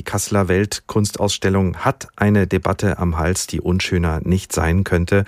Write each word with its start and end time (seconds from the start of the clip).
Die 0.00 0.04
Kasseler 0.04 0.48
Weltkunstausstellung 0.48 1.76
hat 1.76 2.08
eine 2.16 2.46
Debatte 2.46 2.98
am 2.98 3.18
Hals, 3.18 3.46
die 3.46 3.60
unschöner 3.60 4.22
nicht 4.24 4.50
sein 4.50 4.82
könnte. 4.82 5.26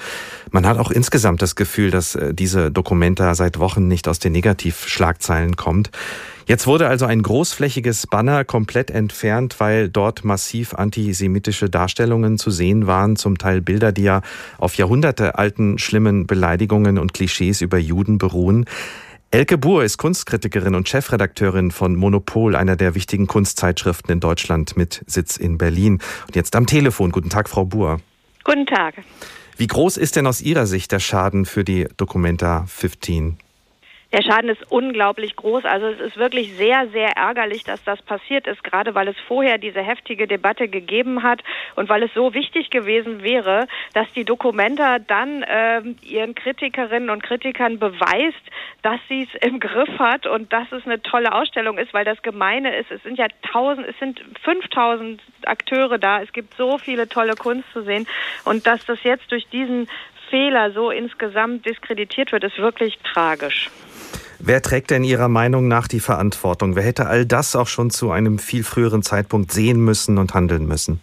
Man 0.51 0.65
hat 0.65 0.79
auch 0.79 0.91
insgesamt 0.91 1.43
das 1.43 1.57
Gefühl, 1.57 1.91
dass 1.91 2.15
äh, 2.15 2.33
diese 2.33 2.71
Dokumenta 2.71 3.35
seit 3.35 3.59
Wochen 3.59 3.87
nicht 3.87 4.09
aus 4.09 4.19
den 4.19 4.33
Negativschlagzeilen 4.33 5.57
kommt. 5.57 5.91
Jetzt 6.47 6.67
wurde 6.67 6.89
also 6.89 7.05
ein 7.05 7.23
großflächiges 7.23 8.07
Banner 8.07 8.47
komplett 8.47 8.91
entfernt, 8.91 9.57
weil 9.59 9.91
dort 9.91 10.25
massiv 10.25 10.73
antisemitische 10.73 11.69
Darstellungen 11.69 12.39
zu 12.39 12.51
sehen 12.51 12.87
waren, 12.87 13.17
zum 13.17 13.37
Teil 13.37 13.61
Bilder, 13.61 13.93
die 13.93 14.05
ja 14.05 14.23
auf 14.57 14.77
Jahrhunderte 14.77 15.37
alten 15.37 15.77
schlimmen 15.77 16.27
Beleidigungen 16.27 16.97
und 16.97 17.13
Klischees 17.13 17.61
über 17.61 17.77
Juden 17.77 18.17
beruhen. 18.17 18.65
Elke 19.35 19.57
Buhr 19.57 19.83
ist 19.83 19.97
Kunstkritikerin 19.97 20.75
und 20.75 20.91
Chefredakteurin 20.91 21.71
von 21.71 21.97
Monopol, 21.97 22.55
einer 22.55 22.77
der 22.77 22.95
wichtigen 22.95 23.27
Kunstzeitschriften 23.27 24.13
in 24.13 24.21
Deutschland 24.21 24.77
mit 24.77 25.03
Sitz 25.07 25.39
in 25.39 25.57
Berlin. 25.57 26.01
Und 26.27 26.37
jetzt 26.37 26.55
am 26.55 26.67
Telefon. 26.67 27.13
Guten 27.13 27.31
Tag, 27.31 27.49
Frau 27.49 27.65
Buhr. 27.65 28.03
Guten 28.45 28.67
Tag. 28.67 28.97
Wie 29.57 29.67
groß 29.67 29.97
ist 29.97 30.17
denn 30.17 30.27
aus 30.27 30.43
Ihrer 30.43 30.67
Sicht 30.67 30.93
der 30.93 30.99
Schaden 30.99 31.47
für 31.47 31.65
die 31.65 31.89
Documenta 31.97 32.67
15? 32.67 33.39
Der 34.13 34.23
Schaden 34.23 34.51
ist 34.51 34.71
unglaublich 34.71 35.37
groß. 35.37 35.65
Also 35.65 35.87
es 35.87 35.99
ist 35.99 36.19
wirklich 36.19 36.55
sehr, 36.57 36.87
sehr 36.89 37.17
ärgerlich, 37.17 37.65
dass 37.65 37.83
das 37.85 38.03
passiert 38.03 38.47
ist, 38.47 38.63
gerade 38.63 38.95
weil 38.95 39.09
es 39.09 39.17
vorher 39.27 39.57
diese 39.57 39.81
heftige 39.81 40.27
Debatte 40.27 40.69
gegeben 40.69 41.23
hat 41.23 41.43
und 41.77 41.89
weil 41.89 42.03
es 42.03 42.13
so 42.13 42.35
wichtig 42.35 42.69
gewesen 42.69 43.23
wäre, 43.23 43.67
dass 43.95 44.07
die 44.13 44.27
Dokumenta 44.27 44.99
dann 44.99 45.43
äh, 45.43 45.81
ihren 46.03 46.35
Kritikerinnen 46.35 47.09
und 47.09 47.23
Kritikern 47.23 47.79
beweist, 47.79 48.43
dass 48.83 49.01
sie 49.09 49.23
es 49.23 49.49
im 49.49 49.61
Griff 49.61 49.99
hat 49.99 50.27
und 50.27 50.53
dass 50.53 50.71
es 50.73 50.85
eine 50.85 51.01
tolle 51.01 51.33
Ausstellung 51.33 51.79
ist, 51.79 51.95
weil 51.95 52.05
das 52.05 52.21
Gemeine 52.21 52.77
ist, 52.77 52.91
es 52.91 53.03
sind 53.03 53.17
ja 53.17 53.29
tausend, 53.51 53.87
es 53.89 53.99
sind 53.99 54.23
5000 54.43 55.23
Akteure 55.47 55.97
da, 55.99 56.21
es 56.21 56.33
gibt 56.35 56.55
so 56.59 56.77
viele 56.77 57.09
tolle 57.09 57.35
Kunst 57.35 57.73
zu 57.73 57.83
sehen 57.83 58.07
und 58.45 58.67
dass 58.67 58.85
das 58.85 59.03
jetzt 59.05 59.33
durch 59.33 59.49
diesen 59.49 59.89
Fehler 60.29 60.73
so 60.73 60.91
insgesamt 60.91 61.65
diskreditiert 61.65 62.33
wird, 62.33 62.45
ist 62.45 62.59
wirklich 62.59 62.99
tragisch. 62.99 63.71
Wer 64.45 64.61
trägt 64.61 64.91
denn 64.91 65.05
Ihrer 65.05 65.29
Meinung 65.29 65.69
nach 65.69 65.87
die 65.87 66.01
Verantwortung? 66.01 66.75
Wer 66.75 66.83
hätte 66.83 67.07
all 67.07 67.25
das 67.25 67.55
auch 67.55 67.69
schon 67.69 67.91
zu 67.91 68.11
einem 68.11 68.41
viel 68.41 68.65
früheren 68.65 69.05
Zeitpunkt 69.05 69.53
sehen 69.53 69.85
müssen 69.85 70.19
und 70.19 70.35
handeln 70.35 70.67
müssen? 70.67 71.01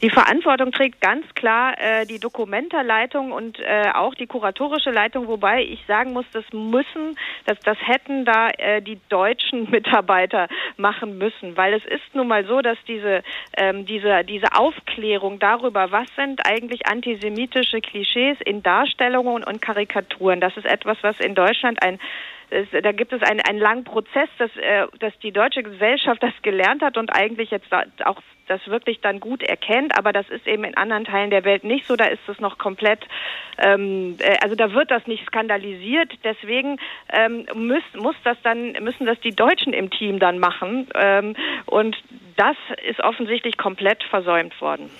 Die 0.00 0.08
Verantwortung 0.08 0.72
trägt 0.72 1.02
ganz 1.02 1.26
klar 1.34 1.74
äh, 1.78 2.06
die 2.06 2.18
Dokumenterleitung 2.18 3.32
und 3.32 3.58
äh, 3.60 3.90
auch 3.92 4.14
die 4.14 4.26
kuratorische 4.26 4.90
Leitung, 4.90 5.28
wobei 5.28 5.62
ich 5.62 5.84
sagen 5.86 6.14
muss, 6.14 6.24
das 6.32 6.44
müssen, 6.52 7.18
das, 7.44 7.58
das 7.60 7.76
hätten 7.80 8.24
da 8.24 8.48
äh, 8.48 8.80
die 8.80 8.98
deutschen 9.10 9.70
Mitarbeiter 9.70 10.48
machen 10.78 11.18
müssen, 11.18 11.58
weil 11.58 11.74
es 11.74 11.84
ist 11.84 12.14
nun 12.14 12.28
mal 12.28 12.46
so, 12.46 12.62
dass 12.62 12.78
diese, 12.88 13.22
ähm, 13.58 13.84
diese, 13.84 14.24
diese 14.24 14.52
Aufklärung 14.54 15.38
darüber, 15.38 15.92
was 15.92 16.08
sind 16.16 16.46
eigentlich 16.46 16.86
antisemitische 16.86 17.82
Klischees 17.82 18.38
in 18.44 18.62
Darstellungen 18.62 19.44
und 19.44 19.60
Karikaturen, 19.60 20.40
das 20.40 20.56
ist 20.56 20.66
etwas, 20.66 20.96
was 21.02 21.20
in 21.20 21.34
Deutschland 21.34 21.82
ein 21.82 21.98
es, 22.54 22.68
da 22.82 22.92
gibt 22.92 23.12
es 23.12 23.22
einen, 23.22 23.40
einen 23.40 23.58
langen 23.58 23.84
Prozess, 23.84 24.28
dass, 24.38 24.50
äh, 24.56 24.86
dass 25.00 25.16
die 25.18 25.32
deutsche 25.32 25.62
Gesellschaft 25.62 26.22
das 26.22 26.32
gelernt 26.42 26.82
hat 26.82 26.96
und 26.96 27.10
eigentlich 27.14 27.50
jetzt 27.50 27.72
auch 28.04 28.20
das 28.46 28.66
wirklich 28.66 29.00
dann 29.00 29.20
gut 29.20 29.42
erkennt, 29.42 29.96
aber 29.96 30.12
das 30.12 30.28
ist 30.28 30.46
eben 30.46 30.64
in 30.64 30.76
anderen 30.76 31.04
Teilen 31.04 31.30
der 31.30 31.44
Welt 31.44 31.64
nicht 31.64 31.86
so. 31.86 31.96
Da 31.96 32.04
ist 32.04 32.28
es 32.28 32.38
noch 32.40 32.58
komplett, 32.58 33.00
ähm, 33.58 34.16
äh, 34.20 34.36
also 34.42 34.54
da 34.54 34.72
wird 34.72 34.90
das 34.90 35.06
nicht 35.06 35.26
skandalisiert. 35.26 36.12
Deswegen 36.22 36.78
ähm, 37.12 37.46
muss, 37.54 37.82
muss 37.96 38.16
das 38.22 38.36
dann 38.42 38.72
müssen 38.80 39.06
das 39.06 39.18
die 39.20 39.34
Deutschen 39.34 39.72
im 39.72 39.90
Team 39.90 40.18
dann 40.18 40.38
machen 40.38 40.88
ähm, 40.94 41.34
und 41.66 41.96
das 42.36 42.56
ist 42.88 43.00
offensichtlich 43.00 43.56
komplett 43.56 44.02
versäumt 44.04 44.60
worden. 44.60 44.90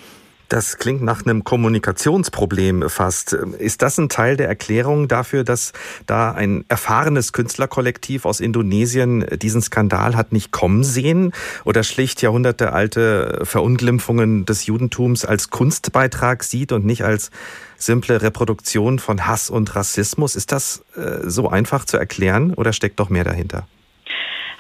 Das 0.55 0.79
klingt 0.79 1.03
nach 1.03 1.27
einem 1.27 1.43
Kommunikationsproblem 1.43 2.89
fast. 2.89 3.33
Ist 3.33 3.83
das 3.83 3.99
ein 3.99 4.09
Teil 4.09 4.37
der 4.37 4.47
Erklärung 4.47 5.09
dafür, 5.09 5.43
dass 5.43 5.73
da 6.07 6.31
ein 6.31 6.65
erfahrenes 6.69 7.33
Künstlerkollektiv 7.33 8.25
aus 8.25 8.39
Indonesien 8.39 9.27
diesen 9.43 9.63
Skandal 9.63 10.15
hat 10.15 10.31
nicht 10.31 10.53
kommen 10.53 10.85
sehen 10.85 11.33
oder 11.65 11.83
schlicht 11.83 12.23
jahrhundertealte 12.23 13.41
Verunglimpfungen 13.43 14.45
des 14.45 14.67
Judentums 14.67 15.25
als 15.25 15.51
Kunstbeitrag 15.51 16.45
sieht 16.45 16.71
und 16.71 16.87
nicht 16.87 17.03
als 17.03 17.33
simple 17.77 18.23
Reproduktion 18.23 19.01
von 19.01 19.27
Hass 19.27 19.51
und 19.51 19.75
Rassismus? 19.75 20.37
Ist 20.37 20.53
das 20.53 20.85
äh, 20.95 21.29
so 21.29 21.49
einfach 21.49 21.85
zu 21.85 21.97
erklären 21.97 22.55
oder 22.55 22.73
steckt 22.73 23.01
doch 23.01 23.11
mehr 23.11 23.25
dahinter? 23.25 23.67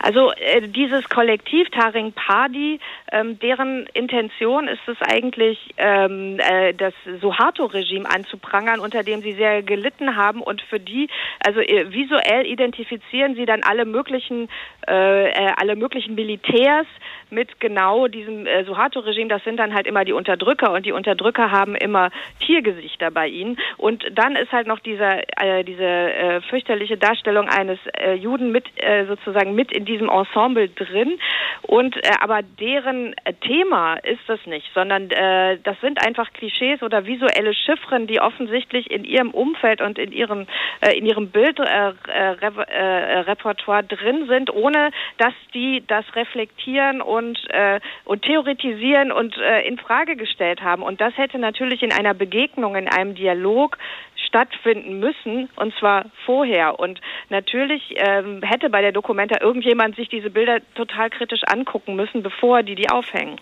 Also 0.05 0.33
äh, 0.33 0.69
dieses 0.69 1.09
Kollektiv 1.09 1.71
Taring 1.71 2.13
Padi, 2.13 2.79
ähm, 3.11 3.39
deren 3.39 3.87
Intention 3.95 4.69
ist 4.69 4.87
es 4.87 4.99
eigentlich, 5.01 5.59
ähm, 5.79 6.39
äh, 6.41 6.75
das 6.75 6.93
Suharto-Regime 7.23 8.07
anzuprangern, 8.11 8.81
unter 8.81 9.03
dem 9.03 9.23
sie 9.23 9.33
sehr 9.33 9.63
gelitten 9.63 10.15
haben 10.15 10.43
und 10.43 10.61
für 10.61 10.79
die, 10.79 11.09
also 11.43 11.61
äh, 11.61 11.91
visuell 11.91 12.45
identifizieren 12.45 13.35
sie 13.35 13.47
dann 13.47 13.63
alle 13.63 13.87
möglichen, 13.87 14.51
äh, 14.87 15.31
äh 15.31 15.53
alle 15.57 15.75
möglichen 15.75 16.15
Militärs 16.17 16.87
mit 17.31 17.61
genau 17.61 18.09
diesem 18.09 18.47
äh, 18.47 18.65
Suharto-Regime. 18.65 19.29
Das 19.29 19.43
sind 19.45 19.57
dann 19.57 19.75
halt 19.75 19.87
immer 19.87 20.05
die 20.05 20.13
Unterdrücker 20.13 20.73
und 20.73 20.85
die 20.85 20.93
Unterdrücker 20.93 21.51
haben 21.51 21.75
immer 21.75 22.11
Tiergesichter 22.41 23.11
bei 23.11 23.29
ihnen. 23.29 23.59
Und 23.79 24.05
dann 24.13 24.37
ist 24.37 24.53
halt 24.53 24.67
noch 24.67 24.81
dieser, 24.81 25.23
äh, 25.41 25.65
diese 25.65 25.83
äh, 25.83 26.41
fürchterliche 26.43 26.99
Darstellung 26.99 27.49
eines 27.49 27.79
äh, 27.99 28.15
Juden 28.15 28.53
mit 28.53 28.67
äh, 28.77 29.07
sozusagen 29.07 29.55
mit 29.55 29.73
in 29.73 29.87
die 29.87 29.95
diesem 29.95 30.09
Ensemble 30.09 30.69
drin. 30.69 31.19
Und 31.63 31.97
äh, 31.97 32.11
aber 32.21 32.43
deren 32.43 33.15
äh, 33.25 33.33
Thema 33.35 33.95
ist 33.95 34.23
das 34.27 34.45
nicht, 34.47 34.67
sondern 34.75 35.09
äh, 35.11 35.59
das 35.63 35.81
sind 35.81 36.05
einfach 36.05 36.33
Klischees 36.33 36.83
oder 36.83 37.07
visuelle 37.07 37.55
Chiffren, 37.55 38.09
die 38.09 38.21
offensichtlich 38.21 38.91
in 38.91 39.05
ihrem 39.05 39.31
Umfeld 39.31 39.81
und 39.81 39.99
in 39.99 40.13
ihrem 40.13 40.47
äh, 40.81 40.99
in 40.99 41.07
ihrem 41.07 41.31
Bildrepertoire 41.31 43.81
äh, 43.81 43.85
äh, 43.85 43.97
drin 43.97 44.27
sind, 44.27 44.53
ohne 44.53 44.91
dass 45.19 45.35
die 45.55 45.85
das 45.87 46.05
reflektieren 46.15 47.01
und 47.15 47.39
äh, 47.51 47.81
und 48.05 48.23
theoretisieren 48.23 49.13
und 49.13 49.37
äh, 49.37 49.67
in 49.67 49.79
Frage 49.79 50.17
gestellt 50.17 50.63
haben. 50.63 50.83
Und 50.83 51.01
das 51.01 51.17
hätte 51.17 51.39
natürlich 51.39 51.83
in 51.83 51.93
einer 51.93 52.15
Begegnung, 52.15 52.77
in 52.77 52.89
einem 52.89 53.15
Dialog 53.15 53.79
stattfinden 54.27 54.99
müssen, 54.99 55.49
und 55.57 55.75
zwar 55.79 56.07
vorher. 56.27 56.79
Und 56.79 57.01
natürlich 57.29 57.95
ähm, 57.97 58.43
hätte 58.43 58.69
bei 58.69 58.81
der 58.81 58.93
Dokumenta 58.93 59.41
irgendjemand 59.41 59.97
sich 59.97 60.09
diese 60.09 60.31
Bilder 60.31 60.59
total 60.75 61.11
kritisch 61.11 61.43
angucken 61.47 61.95
müssen, 61.97 62.23
bevor 62.23 62.63
die 62.63 62.75
die 62.75 62.89
aufhängen. 62.89 63.37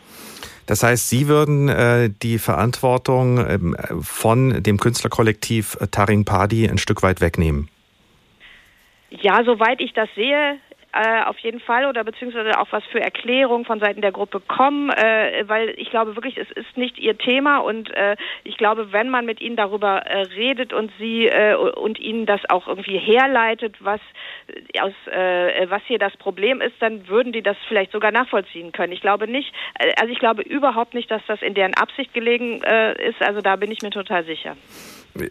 Das 0.66 0.82
heißt, 0.82 1.08
Sie 1.08 1.28
würden 1.28 1.68
äh, 1.68 2.10
die 2.22 2.38
Verantwortung 2.38 3.38
ähm, 3.38 3.76
von 4.00 4.62
dem 4.62 4.78
Künstlerkollektiv 4.78 5.76
Taring 5.90 6.24
Padi 6.24 6.68
ein 6.68 6.78
Stück 6.78 7.02
weit 7.02 7.20
wegnehmen? 7.20 7.68
Ja, 9.10 9.42
soweit 9.44 9.80
ich 9.80 9.92
das 9.92 10.08
sehe, 10.14 10.58
äh, 10.92 11.22
auf 11.24 11.38
jeden 11.38 11.60
Fall 11.60 11.86
oder 11.86 12.04
beziehungsweise 12.04 12.58
auch 12.58 12.68
was 12.70 12.84
für 12.84 13.00
Erklärungen 13.00 13.64
von 13.64 13.80
Seiten 13.80 14.02
der 14.02 14.12
Gruppe 14.12 14.40
kommen, 14.40 14.90
äh, 14.90 15.44
weil 15.46 15.70
ich 15.78 15.90
glaube 15.90 16.16
wirklich, 16.16 16.36
es 16.36 16.50
ist 16.50 16.76
nicht 16.76 16.98
ihr 16.98 17.16
Thema 17.16 17.58
und 17.58 17.90
äh, 17.94 18.16
ich 18.44 18.56
glaube, 18.56 18.92
wenn 18.92 19.08
man 19.08 19.24
mit 19.24 19.40
ihnen 19.40 19.56
darüber 19.56 20.06
äh, 20.06 20.22
redet 20.22 20.72
und 20.72 20.92
sie 20.98 21.26
äh, 21.26 21.54
und 21.54 21.98
ihnen 21.98 22.26
das 22.26 22.40
auch 22.50 22.68
irgendwie 22.68 22.98
herleitet, 22.98 23.76
was 23.80 24.00
äh, 24.48 24.80
aus 24.80 24.92
äh, 25.10 25.70
was 25.70 25.82
hier 25.86 25.98
das 25.98 26.16
Problem 26.16 26.60
ist, 26.60 26.74
dann 26.80 27.08
würden 27.08 27.32
die 27.32 27.42
das 27.42 27.56
vielleicht 27.68 27.92
sogar 27.92 28.12
nachvollziehen 28.12 28.72
können. 28.72 28.92
Ich 28.92 29.00
glaube 29.00 29.26
nicht, 29.26 29.52
äh, 29.78 29.92
also 30.00 30.12
ich 30.12 30.18
glaube 30.18 30.42
überhaupt 30.42 30.94
nicht, 30.94 31.10
dass 31.10 31.22
das 31.26 31.40
in 31.42 31.54
deren 31.54 31.74
Absicht 31.74 32.12
gelegen 32.12 32.62
äh, 32.62 33.08
ist. 33.08 33.22
Also 33.22 33.40
da 33.40 33.56
bin 33.56 33.70
ich 33.70 33.82
mir 33.82 33.90
total 33.90 34.24
sicher. 34.24 34.56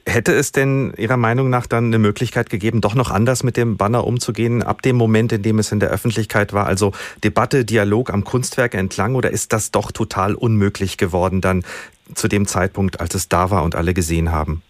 Hätte 0.06 0.34
es 0.34 0.52
denn 0.52 0.94
Ihrer 0.98 1.18
Meinung 1.18 1.50
nach 1.50 1.66
dann 1.66 1.86
eine 1.86 1.98
Möglichkeit 1.98 2.50
gegeben, 2.50 2.82
doch 2.82 2.94
noch 2.94 3.10
anders 3.10 3.44
mit 3.44 3.58
dem 3.58 3.78
Banner 3.78 4.06
umzugehen, 4.06 4.62
ab 4.62 4.82
dem 4.84 4.96
Moment, 4.96 5.32
in 5.32 5.42
dem 5.42 5.58
es 5.58 5.72
in 5.72 5.80
der 5.80 5.90
Öffentlichkeit 5.90 6.54
war? 6.54 6.68
Also 6.68 6.92
Debatte, 7.24 7.66
Dialog 7.66 8.14
am 8.14 8.24
Kunstwerk 8.24 8.76
entlang 8.76 9.16
oder 9.16 9.32
ist 9.32 9.54
das 9.54 9.72
doch 9.72 9.92
total 9.92 10.36
unmöglich 10.36 10.98
geworden 10.98 11.42
dann 11.42 11.64
zu 12.14 12.28
dem 12.28 12.46
Zeitpunkt, 12.46 13.00
als 13.00 13.16
es 13.16 13.28
da 13.28 13.50
war 13.50 13.64
und 13.64 13.76
alle 13.76 13.94
gesehen 13.94 14.32
haben? 14.32 14.62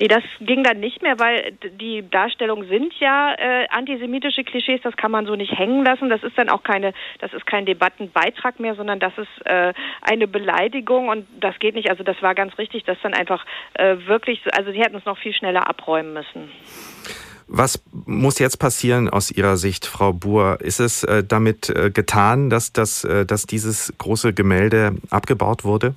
Nee, 0.00 0.06
das 0.06 0.22
ging 0.40 0.62
dann 0.62 0.78
nicht 0.78 1.02
mehr, 1.02 1.18
weil 1.18 1.52
die 1.80 2.08
Darstellungen 2.08 2.68
sind 2.68 2.94
ja 3.00 3.34
äh, 3.34 3.66
antisemitische 3.70 4.44
Klischees, 4.44 4.80
das 4.82 4.96
kann 4.96 5.10
man 5.10 5.26
so 5.26 5.34
nicht 5.34 5.58
hängen 5.58 5.84
lassen. 5.84 6.08
Das 6.08 6.22
ist 6.22 6.38
dann 6.38 6.48
auch 6.48 6.62
keine, 6.62 6.94
das 7.18 7.32
ist 7.32 7.46
kein 7.46 7.66
Debattenbeitrag 7.66 8.60
mehr, 8.60 8.76
sondern 8.76 9.00
das 9.00 9.12
ist 9.18 9.46
äh, 9.46 9.72
eine 10.02 10.28
Beleidigung 10.28 11.08
und 11.08 11.26
das 11.40 11.58
geht 11.58 11.74
nicht. 11.74 11.90
Also 11.90 12.04
das 12.04 12.20
war 12.22 12.36
ganz 12.36 12.56
richtig, 12.58 12.84
dass 12.84 12.96
dann 13.02 13.12
einfach 13.12 13.44
äh, 13.74 13.96
wirklich, 14.06 14.40
also 14.52 14.70
sie 14.70 14.78
hätten 14.78 14.96
es 14.96 15.04
noch 15.04 15.18
viel 15.18 15.34
schneller 15.34 15.68
abräumen 15.68 16.12
müssen. 16.12 16.48
Was 17.48 17.82
muss 18.04 18.38
jetzt 18.38 18.58
passieren 18.58 19.08
aus 19.08 19.30
Ihrer 19.30 19.56
Sicht, 19.56 19.86
Frau 19.86 20.12
Buhr? 20.12 20.58
Ist 20.60 20.80
es 20.80 21.02
äh, 21.02 21.24
damit 21.24 21.70
äh, 21.70 21.90
getan, 21.90 22.50
dass, 22.50 22.72
dass, 22.72 23.04
äh, 23.04 23.24
dass 23.24 23.46
dieses 23.46 23.92
große 23.96 24.34
Gemälde 24.34 24.96
abgebaut 25.10 25.64
wurde? 25.64 25.94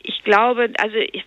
Ich 0.00 0.22
glaube, 0.22 0.70
also 0.78 0.96
ich, 0.96 1.24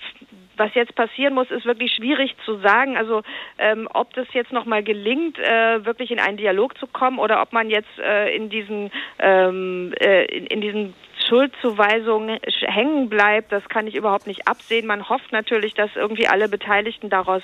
was 0.61 0.73
jetzt 0.75 0.95
passieren 0.95 1.33
muss, 1.33 1.49
ist 1.49 1.65
wirklich 1.65 1.91
schwierig 1.93 2.35
zu 2.45 2.59
sagen. 2.59 2.95
Also 2.95 3.23
ähm, 3.57 3.87
ob 3.93 4.13
das 4.13 4.27
jetzt 4.33 4.51
nochmal 4.53 4.83
gelingt, 4.83 5.39
äh, 5.39 5.83
wirklich 5.83 6.11
in 6.11 6.19
einen 6.19 6.37
Dialog 6.37 6.77
zu 6.77 6.85
kommen 6.85 7.17
oder 7.17 7.41
ob 7.41 7.51
man 7.51 7.69
jetzt 7.69 7.97
äh, 7.97 8.35
in 8.35 8.49
diesen 8.49 8.91
ähm, 9.19 9.93
äh, 9.99 10.25
in, 10.25 10.45
in 10.45 10.61
diesen 10.61 10.93
Schuldzuweisung 11.31 12.39
hängen 12.67 13.07
bleibt, 13.07 13.53
das 13.53 13.69
kann 13.69 13.87
ich 13.87 13.95
überhaupt 13.95 14.27
nicht 14.27 14.49
absehen. 14.49 14.85
Man 14.85 15.07
hofft 15.07 15.31
natürlich, 15.31 15.73
dass 15.73 15.89
irgendwie 15.95 16.27
alle 16.27 16.49
Beteiligten 16.49 17.09
daraus 17.09 17.41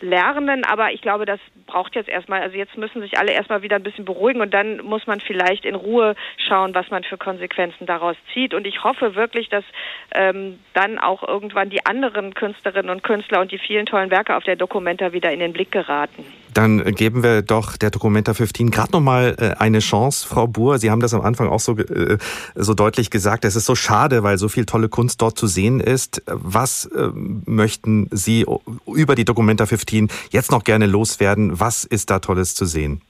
lernen, 0.00 0.64
aber 0.64 0.92
ich 0.92 1.02
glaube, 1.02 1.26
das 1.26 1.38
braucht 1.66 1.94
jetzt 1.94 2.08
erstmal, 2.08 2.40
also 2.40 2.56
jetzt 2.56 2.78
müssen 2.78 3.02
sich 3.02 3.18
alle 3.18 3.32
erstmal 3.32 3.60
wieder 3.60 3.76
ein 3.76 3.82
bisschen 3.82 4.06
beruhigen 4.06 4.40
und 4.40 4.54
dann 4.54 4.78
muss 4.78 5.06
man 5.06 5.20
vielleicht 5.20 5.66
in 5.66 5.74
Ruhe 5.74 6.14
schauen, 6.38 6.74
was 6.74 6.88
man 6.88 7.04
für 7.04 7.18
Konsequenzen 7.18 7.84
daraus 7.84 8.16
zieht. 8.32 8.54
Und 8.54 8.66
ich 8.66 8.82
hoffe 8.82 9.14
wirklich, 9.14 9.50
dass 9.50 9.64
ähm, 10.14 10.58
dann 10.72 10.98
auch 10.98 11.22
irgendwann 11.22 11.68
die 11.68 11.84
anderen 11.84 12.32
Künstlerinnen 12.32 12.88
und 12.90 13.02
Künstler 13.02 13.42
und 13.42 13.52
die 13.52 13.58
vielen 13.58 13.84
tollen 13.84 14.10
Werke 14.10 14.36
auf 14.36 14.44
der 14.44 14.56
Documenta 14.56 15.12
wieder 15.12 15.30
in 15.32 15.40
den 15.40 15.52
Blick 15.52 15.70
geraten. 15.70 16.24
Dann 16.54 16.84
geben 16.94 17.22
wir 17.22 17.42
doch 17.42 17.76
der 17.76 17.90
Documenta 17.90 18.34
15 18.34 18.70
gerade 18.70 18.92
nochmal 18.92 19.36
äh, 19.38 19.60
eine 19.60 19.80
Chance, 19.80 20.26
Frau 20.26 20.46
Buhr. 20.46 20.78
Sie 20.78 20.90
haben 20.90 21.00
das 21.00 21.14
am 21.14 21.20
Anfang 21.20 21.48
auch 21.48 21.60
so, 21.60 21.76
äh, 21.76 22.18
so 22.54 22.74
deutlich 22.74 23.10
gesagt. 23.10 23.44
Es 23.44 23.56
ist 23.56 23.66
so 23.66 23.74
schade, 23.74 24.22
weil 24.22 24.38
so 24.38 24.48
viel 24.48 24.66
tolle 24.66 24.88
Kunst 24.88 25.22
dort 25.22 25.38
zu 25.38 25.46
sehen 25.46 25.80
ist. 25.80 26.22
Was 26.26 26.86
äh, 26.86 27.10
möchten 27.14 28.08
Sie 28.10 28.46
über 28.86 29.14
die 29.14 29.24
Documenta 29.24 29.66
15 29.66 30.08
jetzt 30.30 30.50
noch 30.50 30.64
gerne 30.64 30.86
loswerden? 30.86 31.58
Was 31.58 31.84
ist 31.84 32.10
da 32.10 32.18
Tolles 32.18 32.54
zu 32.54 32.64
sehen? 32.64 33.02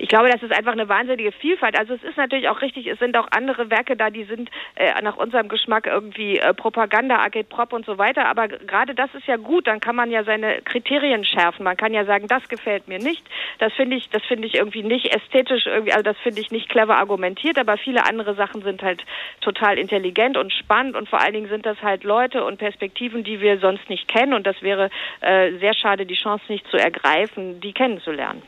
Ich 0.00 0.08
glaube, 0.08 0.30
das 0.30 0.42
ist 0.42 0.56
einfach 0.56 0.72
eine 0.72 0.88
wahnsinnige 0.88 1.30
Vielfalt. 1.30 1.78
Also 1.78 1.92
es 1.92 2.02
ist 2.02 2.16
natürlich 2.16 2.48
auch 2.48 2.62
richtig, 2.62 2.86
es 2.86 2.98
sind 2.98 3.18
auch 3.18 3.28
andere 3.32 3.68
Werke 3.68 3.96
da, 3.96 4.08
die 4.08 4.24
sind 4.24 4.50
äh, 4.76 4.98
nach 5.02 5.18
unserem 5.18 5.48
Geschmack 5.48 5.86
irgendwie 5.86 6.38
äh, 6.38 6.54
Propaganda, 6.54 7.16
Arcade 7.16 7.44
Prop 7.44 7.74
und 7.74 7.84
so 7.84 7.98
weiter. 7.98 8.26
Aber 8.26 8.48
gerade 8.48 8.94
das 8.94 9.14
ist 9.14 9.26
ja 9.26 9.36
gut, 9.36 9.66
dann 9.66 9.78
kann 9.78 9.94
man 9.94 10.10
ja 10.10 10.24
seine 10.24 10.62
Kriterien 10.62 11.22
schärfen. 11.26 11.64
Man 11.64 11.76
kann 11.76 11.92
ja 11.92 12.06
sagen, 12.06 12.28
das 12.28 12.48
gefällt 12.48 12.88
mir 12.88 12.98
nicht. 12.98 13.22
Das 13.58 13.74
finde 13.74 13.96
ich, 13.96 14.08
das 14.08 14.24
finde 14.24 14.46
ich 14.46 14.54
irgendwie 14.54 14.82
nicht 14.82 15.14
ästhetisch 15.14 15.66
irgendwie, 15.66 15.92
also 15.92 16.02
das 16.02 16.16
finde 16.22 16.40
ich 16.40 16.50
nicht 16.50 16.70
clever 16.70 16.96
argumentiert, 16.96 17.58
aber 17.58 17.76
viele 17.76 18.06
andere 18.06 18.34
Sachen 18.34 18.62
sind 18.62 18.82
halt 18.82 19.04
total 19.42 19.78
intelligent 19.78 20.38
und 20.38 20.50
spannend 20.50 20.96
und 20.96 21.10
vor 21.10 21.20
allen 21.20 21.34
Dingen 21.34 21.50
sind 21.50 21.66
das 21.66 21.82
halt 21.82 22.04
Leute 22.04 22.42
und 22.42 22.56
Perspektiven, 22.56 23.22
die 23.22 23.42
wir 23.42 23.58
sonst 23.58 23.90
nicht 23.90 24.08
kennen 24.08 24.32
und 24.32 24.46
das 24.46 24.62
wäre 24.62 24.88
äh, 25.20 25.58
sehr 25.58 25.74
schade, 25.74 26.06
die 26.06 26.14
Chance 26.14 26.44
nicht 26.48 26.66
zu 26.68 26.78
ergreifen, 26.78 27.60
die 27.60 27.74
kennenzulernen. 27.74 28.42